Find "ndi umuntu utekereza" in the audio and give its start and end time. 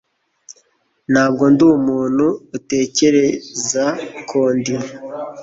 1.53-3.85